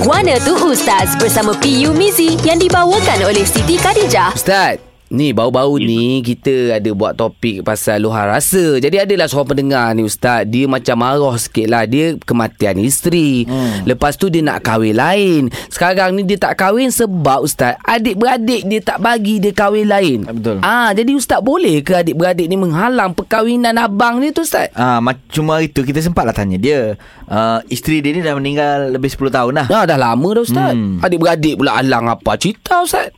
[0.00, 4.32] Guana tu Ustaz bersama PU Mizi yang dibawakan oleh Siti Khadijah.
[4.32, 4.80] Ustaz,
[5.10, 8.78] ni baru-baru ni kita ada buat topik pasal luar rasa.
[8.78, 11.82] Jadi adalah seorang pendengar ni Ustaz, dia macam marah sikit lah.
[11.84, 13.42] Dia kematian isteri.
[13.44, 13.82] Hmm.
[13.90, 15.42] Lepas tu dia nak kahwin lain.
[15.66, 20.18] Sekarang ni dia tak kahwin sebab Ustaz, adik-beradik dia tak bagi dia kahwin lain.
[20.30, 20.56] Ah, betul.
[20.62, 24.70] Ah, jadi Ustaz boleh ke adik-beradik ni menghalang perkahwinan abang ni tu Ustaz?
[24.78, 26.94] Ah, uh, cuma itu kita sempatlah tanya dia.
[27.26, 29.66] Uh, isteri dia ni dah meninggal lebih 10 tahun dah.
[29.66, 30.70] Dah, dah lama dah Ustaz.
[30.70, 31.02] Hmm.
[31.02, 33.10] Adik-beradik pula halang apa cerita Ustaz?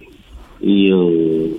[0.63, 1.01] Ya,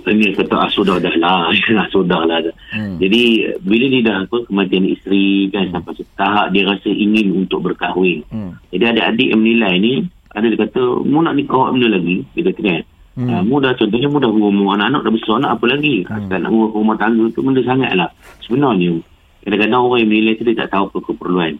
[0.08, 2.40] ini kata ah, sudah dah lah, ah, sudah lah.
[2.72, 2.96] Hmm.
[2.96, 5.72] Jadi bila dia dah apa kematian isteri kan hmm.
[5.76, 8.24] sampai setahap dia rasa ingin untuk berkahwin.
[8.32, 8.56] Hmm.
[8.72, 9.92] Jadi adik-adik yang menilai ni
[10.32, 12.82] ada dia kata mu nak nikah benda lagi, dia kata kan.
[13.14, 13.28] Hmm.
[13.30, 15.96] Uh, mu dah contohnya mu dah umur anak-anak dah besar nak apa lagi.
[16.08, 16.26] Hmm.
[16.32, 18.08] nak urus rumah tangga tu benda sangat lah.
[18.40, 19.04] Sebenarnya
[19.44, 21.52] kadang-kadang orang yang menilai tu dia tak tahu apa keperluan.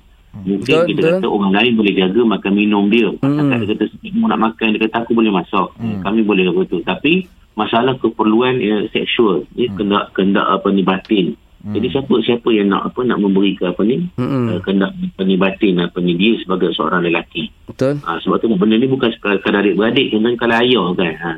[0.43, 1.15] Mungkin betul, kita betul.
[1.23, 3.09] kata orang lain boleh jaga makan minum dia.
[3.23, 3.55] Hmm.
[3.55, 3.85] Dia kata
[4.19, 5.69] mau nak makan, dia kata aku boleh masak.
[5.79, 6.03] Hmm.
[6.03, 6.79] Kami boleh lakukan itu.
[6.83, 7.13] Tapi
[7.55, 9.79] masalah keperluan ya, seksual, ni hmm.
[9.79, 11.39] kendak kendak apa ni batin.
[11.65, 11.73] Hmm.
[11.73, 14.05] Jadi siapa siapa yang nak apa nak memberi ke apa ni?
[14.21, 14.53] Hmm.
[14.53, 17.49] Uh, kendak apa ni batin apa ni dia sebagai seorang lelaki.
[17.65, 18.03] Betul.
[18.05, 21.15] Uh, sebab tu benda ni bukan sekadar adik-beradik, contohnya kalau ayah kan.
[21.17, 21.33] Ha.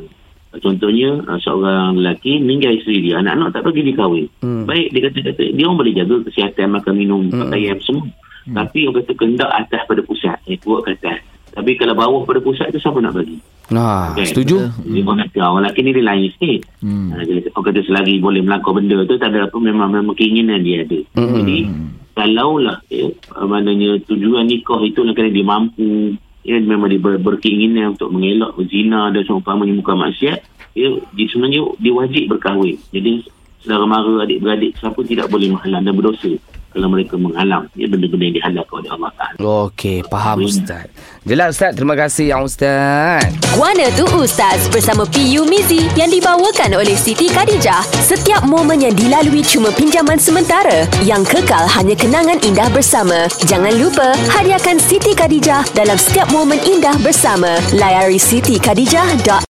[0.56, 4.26] Contohnya uh, seorang lelaki meninggal isteri dia, anak-anak tak bagi dia kahwin.
[4.42, 4.64] Hmm.
[4.66, 7.40] Baik dia kata kata dia orang boleh jaga kesihatan makan minum hmm.
[7.46, 8.08] pakaian semua.
[8.46, 8.56] Hmm.
[8.62, 10.38] Tapi orang kata kendak atas pada pusat.
[10.46, 11.18] Eh, turut ke atas.
[11.56, 13.40] Tapi kalau bawah pada pusat tu siapa nak bagi?
[13.72, 14.30] Nah, okay.
[14.30, 14.70] setuju.
[14.86, 15.18] Dia hmm.
[15.26, 16.60] kata, orang lelaki ni dia lain sikit.
[16.84, 17.16] Hmm.
[17.18, 20.86] Jadi, orang kata selagi boleh melakukan benda tu, tak ada apa, memang, memang keinginan dia
[20.86, 21.00] ada.
[21.18, 21.34] Hmm.
[21.42, 21.58] Jadi,
[22.14, 23.08] kalaulah, ya,
[23.42, 26.14] maknanya tujuan nikah itu nak kena dia mampu,
[26.46, 30.38] ya, memang dia ber, berkeinginan untuk mengelak zina dan seumpamanya muka maksiat,
[30.78, 32.78] ya, dia sebenarnya dia wajib berkahwin.
[32.94, 33.26] Jadi,
[33.64, 36.36] saudara mara, adik-beradik, siapa tidak boleh menghalang dan berdosa
[36.76, 39.36] kalau mereka menghalang ya, benda-benda yang dihalalkan oleh Allah Ta'ala.
[39.40, 40.48] Okey, faham hmm.
[40.52, 40.86] Ustaz.
[41.26, 43.24] Jelas Ustaz, terima kasih yang Ustaz.
[43.56, 47.80] Guana tu Ustaz bersama PU Mizi yang dibawakan oleh Siti Khadijah.
[48.04, 50.84] Setiap momen yang dilalui cuma pinjaman sementara.
[51.00, 53.24] Yang kekal hanya kenangan indah bersama.
[53.48, 57.56] Jangan lupa, hadiahkan Siti Khadijah dalam setiap momen indah bersama.
[57.72, 59.16] Layari Siti Khadijah.